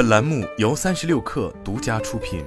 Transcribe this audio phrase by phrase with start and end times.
[0.00, 2.42] 本栏目由三十六氪独家出品。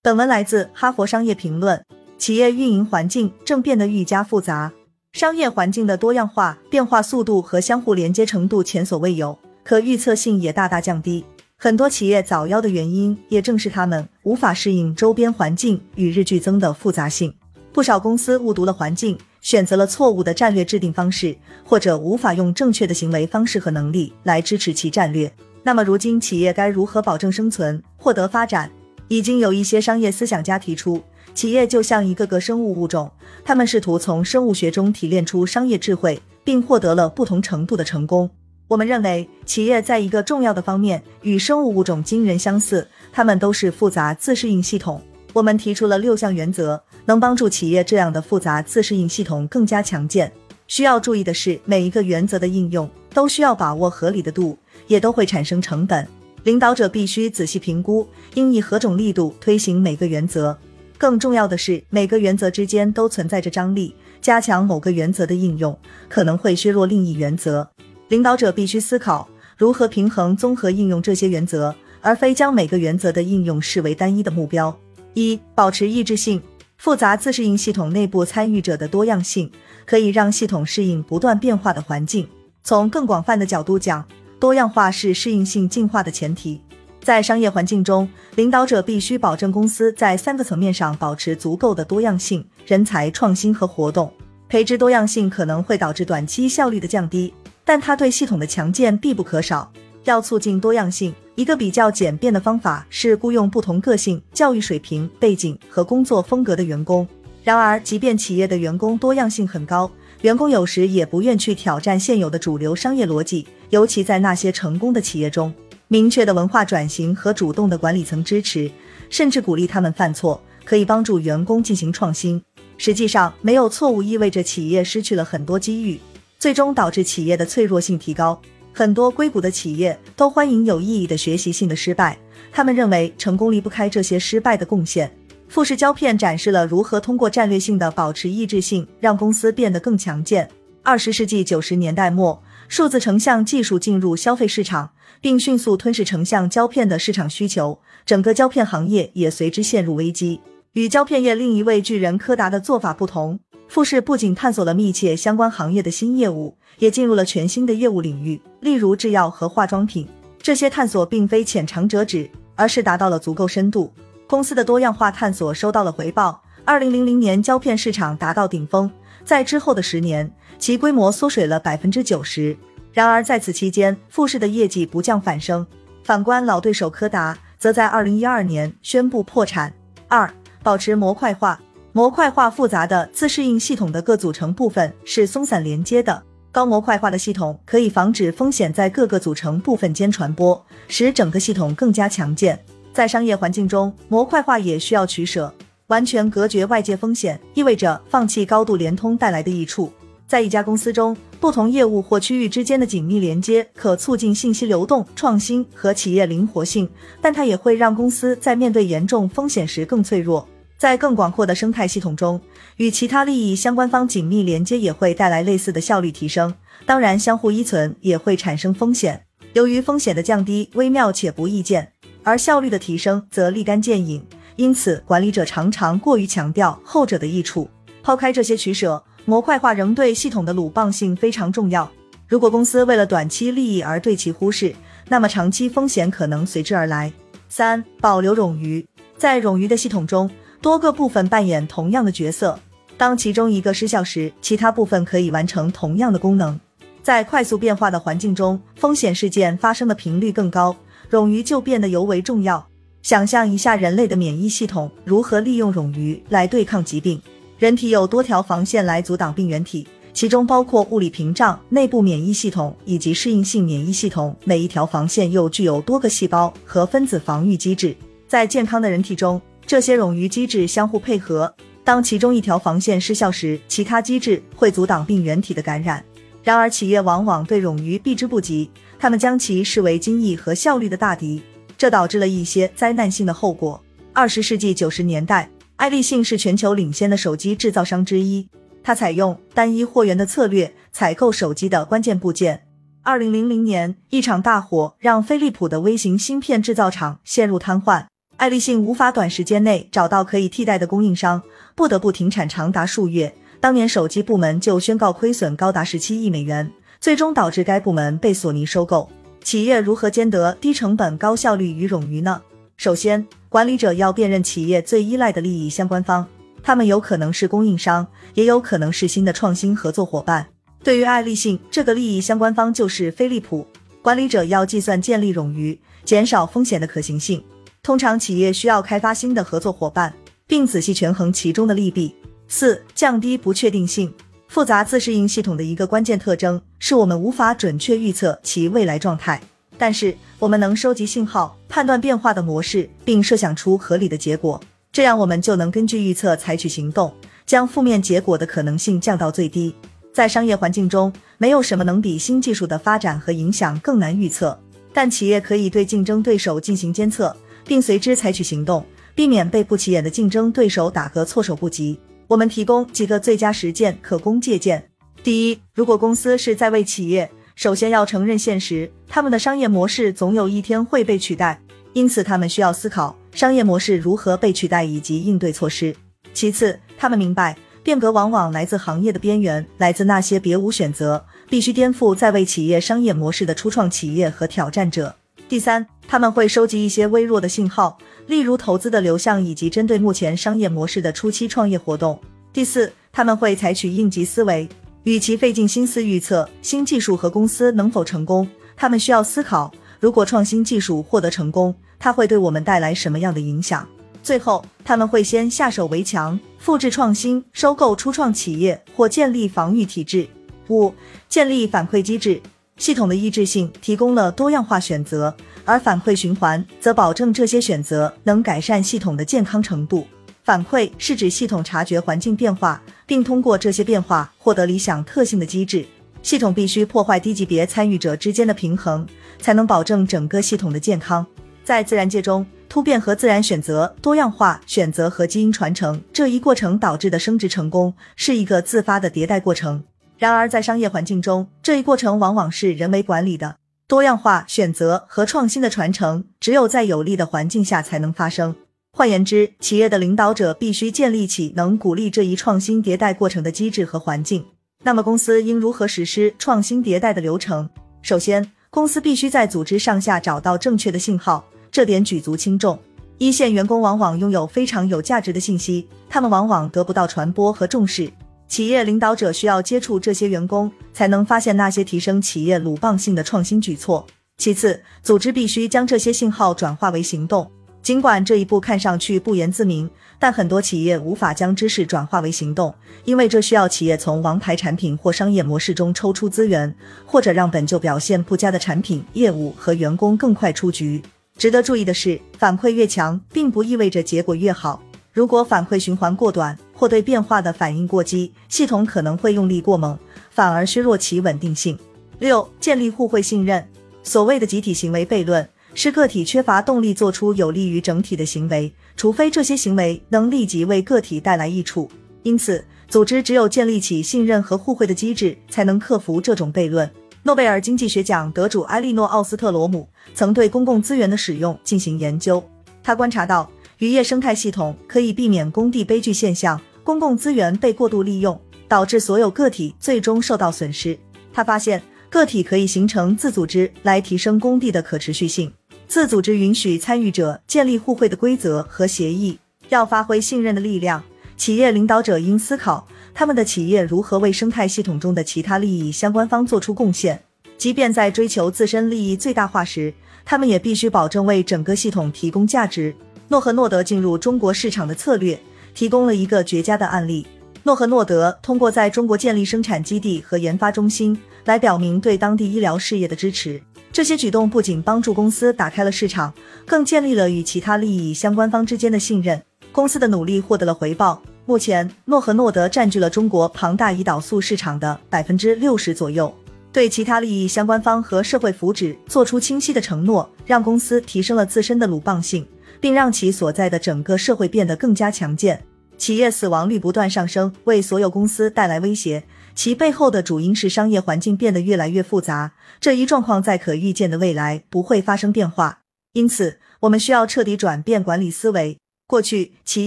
[0.00, 1.76] 本文来自《哈佛商业评论》。
[2.16, 4.72] 企业运营环境正变得愈加复杂，
[5.12, 11.22] 商业环境的多样化、变化速度和相互连接程度前所未有，可预测性也大大降低。
[11.58, 17.36] 很多企业早夭的原因，也正是他们无法适应周边环境与日俱增的复杂性。
[17.74, 19.18] 不少公司误读了环境。
[19.42, 25.30] 选择了错误的战略制定方式，或者无法用正确的行为方式和能力来支持其战略。
[25.62, 28.70] 那么，如今企业该如何保证生存、获得发展？
[29.08, 31.02] 已经有一些商业思想家提出，
[31.34, 33.10] 企业就像一个个生物物种，
[33.44, 38.30] 他们试图从生物学中提炼出商业智慧，并获得了不同程度的成功。
[38.68, 45.02] 我们认为，企业在一个重要的方面与生物物种惊人相似，它们都是复杂自适应系统。
[45.34, 46.82] 我们提出了六项原则。
[47.04, 50.32] 能帮助企业这样的复杂自适应系统更加强健。
[50.68, 54.56] 需要注意的是，每一个原则的应用都需要把握合理的度，
[54.86, 56.06] 也都会产生成本。
[56.44, 60.56] 领导者必须仔细评估，应以何种力度推行每个原则。
[60.96, 63.94] 更重要的是，每个原则之间都存在着张力。
[64.20, 65.76] 加强某个原则的应用，
[66.08, 67.68] 可能会削弱另一原则。
[68.08, 74.76] 领导者必须思考如何平衡综合应用这些原则，而非将每个原则的应用视为单一的目标。
[75.14, 76.40] 一、保持一致性。
[76.82, 79.48] 复杂自适应系统内部参与者的多样性，
[79.86, 82.28] 可以让系统适应不断变化的环境。
[82.64, 84.04] 从更广泛的角度讲，
[84.40, 86.60] 多样化是适应性进化的前提。
[87.00, 94.12] 在商业环境中，领导者必须保证公司在三个层面上保持足够的多样性：人才、创新和活动。
[94.48, 97.32] 培植多样性可能会导致短期效率的降低，
[97.64, 99.70] 但它对系统的强健必不可少。
[100.02, 101.14] 要促进多样性。
[101.34, 107.08] 一个比较简便的方法是雇佣不同个性、教育水平、背景和工作风格的员工。
[107.42, 115.52] 然而，即便企业的员工多样性很高，员工有时也不愿去挑战现有的主流商业逻辑，尤其在那些成功的企业中，
[115.88, 118.70] 明确的文化转型和主动的管理层支持，
[119.08, 122.40] 甚至鼓励他们犯错，可以帮助员工进行创新。
[122.76, 125.98] 实际上，没有错误意味着企业失去了很多机遇，
[126.38, 128.40] 最终导致企业的脆弱性提高。
[128.72, 132.18] 很多硅谷的企业都欢迎有意义的学习性的失败，
[132.50, 135.10] 他们认为成功离不开这些失败的贡献。
[135.46, 140.48] 富士胶片展示了如何通过战略性的保持意志性，让公司变得更强健。
[140.82, 144.90] 二十世纪九十年代末，数字成像技术进入消费市场，
[145.20, 150.40] 并迅速吞噬成像胶片的市场需求，整个胶片行业也随之陷入危机。
[150.72, 153.38] 与胶片业另一位巨人柯达的做法不同。
[153.72, 160.06] 富士不仅探索了密切相关行业的新业务，也进入了全新的业务领域，例如制药和化妆品。
[160.42, 163.90] 这些探索并非浅尝辄止，而是达到了足够深度。
[164.26, 166.42] 公司的多样化探索收到了回报。
[166.66, 168.90] 二零零零年，胶片市场达到顶峰，
[169.24, 172.54] 在之后的十年，其规模缩水了百分之九十。
[172.92, 175.66] 然而，在此期间，富士的业绩不降反升。
[176.04, 179.72] 反观老对手柯达，则在二零一二年宣布破产。
[180.08, 180.30] 二、
[180.62, 181.58] 保持模块化。
[181.94, 186.22] 模块化复杂的自适应系统的各组成部分是松散连接的。
[186.50, 192.58] 高模块化的系统可以防止风险在各个组成部分间传播，使整个系统更加强健。
[192.94, 195.52] 在商业环境中，模块化也需要取舍。
[195.88, 199.92] 完全隔绝外界风险意味着放弃高度联通带来的益处。
[200.26, 206.88] 在一家公司中，不同业务或区域之间的紧密连接可促进信息流动、创新和企业灵活性，
[207.20, 210.48] 但它也会让公司在面对严重风险时更脆弱。
[210.82, 212.40] 在更广阔的生态系统中，
[212.78, 216.52] 与其他利益相关方紧密连接也会带来类似的效率提升。
[216.84, 219.24] 当然，相互依存也会产生风险。
[219.52, 221.92] 由于风险的降低微妙且不易见，
[222.24, 224.26] 而效率的提升则立竿见影，
[224.56, 227.70] 因此管理者常常过于强调后者的益处。
[228.02, 231.88] 抛开这些取舍，模块化仍对系统的鲁棒性非常重要。
[232.26, 234.74] 如果公司为了短期利益而对其忽视，
[235.08, 237.12] 那么长期风险可能随之而来。
[237.48, 238.84] 三、保留冗余，
[239.16, 240.28] 在冗余的系统中。
[240.62, 242.56] 多个部分扮演同样的角色，
[242.96, 246.58] 当其中一个失效时，其他部分可以完成同样的功能。
[247.02, 250.76] 在快速变化的环境中，风险事件发生的频率更高，
[251.10, 252.64] 冗余就变得尤为重要。
[253.02, 257.20] 想象一下，人类的免疫系统如何利用冗余来对抗疾病。
[257.58, 264.36] 人体有多条防线来阻挡病原体，其中包括物理屏障、内部免疫系统以及适应性免疫系统。
[264.44, 267.96] 每一条防线又具有多个细胞和分子防御机制。
[268.28, 269.42] 在健康的人体中，
[269.72, 271.50] 这些冗余机制相互配合，
[271.82, 276.04] 当其中一条防线失效时，其他机制会阻挡病原体的感染。
[276.42, 281.40] 然而，企业往往对冗余避之不及，他们将其视为精益和效率的大敌，
[281.78, 283.82] 这导致了一些灾难性的后果。
[284.12, 288.46] 二十世纪九十年代，爱立信是全球领先的手机制造商之一，
[288.82, 292.64] 它采用单一货源的策略采购手机的关键部件。
[293.00, 298.04] 二零零零年，一场大火让飞利浦的微型芯片制造厂陷入瘫痪，
[298.42, 301.40] 爱立信无法短时间内找到可以替代的供应商，
[301.76, 303.32] 不得不停产长达数月。
[303.60, 306.68] 当年手机部门就宣告亏损高达十七亿美元，
[307.00, 309.08] 最终导致该部门被索尼收购。
[309.44, 312.42] 企业如何兼得低成本、高效率与冗余呢？
[312.76, 316.26] 首先，管理者要辨认企业最依赖的利益相关方，
[316.64, 318.04] 他们有可能是供应商，
[318.34, 320.44] 也有可能是新的创新合作伙伴。
[320.82, 323.64] 对于爱立信这个利益相关方就是飞利浦，
[324.02, 327.40] 管理者要计算建立冗余、减少风险的可行性。
[327.84, 330.14] 通常企业需要开发新的合作伙伴，
[330.46, 332.14] 并仔细权衡其中的利弊。
[332.46, 334.14] 四、降低不确定性。
[334.46, 339.42] 复杂自适应系统的一个关键特征是我们无法准确预测其未来状态，
[339.76, 344.60] 但是我们能收集信号、判断变化的模式，并设想出合理的结果。
[344.92, 347.12] 这样我们就能根据预测采取行动，
[347.44, 349.74] 将负面结果的可能性降到最低。
[350.14, 354.56] 在商业环境中，没有什么能比新技术的发展和影响更难预测。
[354.92, 361.98] 但企业可以对竞争对手进行监测，并随之采取行动，避免被不起眼的竞争对手打个措手不及。
[362.28, 364.88] 我们提供几个最佳实践可供借鉴。
[365.22, 371.60] 第一，如果公司是在为企业，首先要承认现实，他们的商业模式总有一天会被取代，
[371.92, 375.94] 因此他们需要思考商业模式如何被取代以及应对措施。
[376.32, 377.56] 其次，他们明白。
[377.84, 385.16] 变革往往来自行业的边缘，来自那些别无选择、必须颠覆在为企业商业模式的初创企业和挑战者。
[385.52, 392.18] 第三，他们会收集一些微弱的信号，例如投资的流向以及针对目前商业模式的初期创业活动。
[392.54, 394.66] 第四，他们会采取应急思维，
[395.02, 399.70] 与其费尽心思预测新技术和公司能否成功，他们需要思考，
[400.00, 403.86] 如果创新技术获得成功，它会对我们带来什么样的影响。
[404.22, 410.26] 最后，他们会先下手为强，复制创新，收购初创企业或建立防御体制。
[410.68, 410.94] 五、
[411.28, 412.40] 建立反馈机制。
[412.82, 415.32] 系统的一致性提供了多样化选择，
[415.64, 420.04] 而反馈循环则保证这些选择能改善系统的健康程度。
[420.42, 425.86] 反馈是指系统察觉环境变化，并通过这些变化获得理想特性的机制。
[426.24, 429.06] 系统必须破坏低级别参与者之间的平衡，
[429.38, 431.24] 才能保证整个系统的健康。
[431.62, 432.44] 在自然界中。
[432.68, 439.84] 突变和自然选择、多样化选择和基因传承这一过程导致的生殖成功，是一个自发的迭代过程。
[440.22, 443.56] 然而，在商业环境中，这一过程往往是人为管理的。
[443.88, 448.54] 多样化选择和创新的传承，只有在有利的环境下才能发生。
[448.92, 454.46] 换言之，企业的领导者必须建立起能鼓励这一创新迭代过程的机制和环境。
[454.84, 457.68] 那么，公司应如何实施创新迭代的流程？
[458.00, 461.44] 首先，公司必须在组织上下找到正确的信号。
[461.72, 462.78] 这点举足轻重。
[463.18, 468.08] 一线员工往往拥有非常有价值的信息，他们往往得不到传播和重视。
[468.52, 474.06] 企业领导者需要接触这些员工，才能发现那些提升企业鲁棒性的创新举措。
[474.36, 477.50] 其次，组织必须将这些信号转化为行动。
[477.80, 479.88] 尽管这一步看上去不言自明，
[480.18, 482.74] 但很多企业无法将知识转化为行动，
[483.06, 486.74] 因为这需要企业从王牌产品或商业模式中抽出资源，
[487.06, 491.02] 或者让本就表现不佳的产品、业务和员工更快出局。
[491.38, 494.82] 值得注意的是，反馈越强，并不意味着结果越好。
[495.10, 499.96] 如果反馈循环过短，或对变化的反应过激，系统可能会用力过猛，
[500.32, 501.78] 反而削弱其稳定性。
[502.18, 503.64] 六、建立互惠信任。
[504.02, 511.88] 所谓的集体行为悖论，是个体缺乏动力做出有利于整体的行为，除非这些行为能立即为个体带来益处。
[512.24, 516.90] 因此，组织只有建立起信任和互惠的机制，才能克服这种悖论。
[517.22, 522.42] 诺贝尔经济学奖得主埃利诺·奥斯特罗姆曾对公共资源的使用进行研究。
[522.82, 530.98] 他观察到，渔业生态系统可以避免工地悲剧现象，公共资源被过度利用，导致所有个体最终受到损失。
[531.32, 535.52] 他发现，个体可以形成自组织来提升工地的可持续性。
[535.86, 539.38] 自组织允许参与者建立互惠的规则和协议。
[539.68, 541.02] 要发挥信任的力量，
[541.36, 542.86] 企业领导者应思考。
[543.14, 547.22] 他们的企业如何为生态系统中的其他利益相关方做出贡献？
[547.58, 549.92] 即便在追求自身利益最大化时，
[550.24, 552.94] 他们也必须保证为整个系统提供价值。
[553.28, 555.38] 诺和诺德进入中国市场的策略
[555.74, 557.26] 提供了一个绝佳的案例。
[557.64, 563.62] 诺和诺德通过在中国建立生产基地和研发中心，来表明对当地医疗事业的支持。
[563.92, 566.32] 这些举动不仅帮助公司打开了市场，
[566.66, 569.40] 更建立了与其他利益相关方之间的信任。
[569.70, 571.22] 公司的努力获得了回报。
[571.44, 576.32] 目前，诺和诺德占据了中国庞大胰岛素市场的百分之六十左右。
[576.72, 582.46] 对其他利益相关方和社会福祉做出清晰的承诺，让公司提升了自身的鲁棒性，
[582.82, 585.64] 并让其所在的整个社会变得更加强健。
[585.96, 589.22] 企业死亡率不断上升，为所有公司带来威胁。
[589.54, 595.82] 其背后的主因是商业环境变得越来越复杂，这一状况在可预见的未来不会发生变化。
[596.14, 598.78] 因此，我们需要彻底转变管理思维。
[599.06, 599.86] 过去，企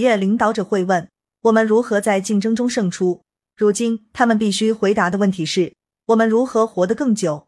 [0.00, 1.06] 业领导者会问
[1.42, 3.20] 我们如何在竞争中胜出，
[3.56, 5.74] 如今他们必须回答的问题是：
[6.06, 7.46] 我们如何活得更久？